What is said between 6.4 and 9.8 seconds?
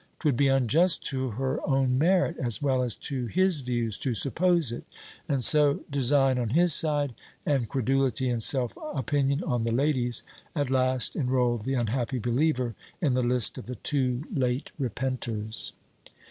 his side, and credulity and self opinion, on the